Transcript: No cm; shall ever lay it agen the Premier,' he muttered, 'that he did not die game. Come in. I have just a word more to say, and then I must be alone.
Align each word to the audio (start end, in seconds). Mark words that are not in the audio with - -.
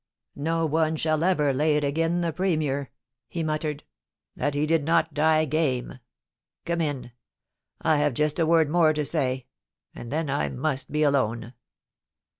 No 0.35 0.67
cm; 0.67 0.97
shall 0.97 1.23
ever 1.23 1.53
lay 1.53 1.75
it 1.77 1.83
agen 1.83 2.21
the 2.21 2.33
Premier,' 2.33 2.89
he 3.29 3.43
muttered, 3.43 3.83
'that 4.35 4.55
he 4.55 4.65
did 4.65 4.83
not 4.83 5.13
die 5.13 5.45
game. 5.45 5.99
Come 6.65 6.81
in. 6.81 7.11
I 7.83 7.97
have 7.97 8.15
just 8.15 8.39
a 8.39 8.47
word 8.47 8.67
more 8.67 8.93
to 8.93 9.05
say, 9.05 9.45
and 9.93 10.11
then 10.11 10.27
I 10.27 10.49
must 10.49 10.91
be 10.91 11.03
alone. 11.03 11.53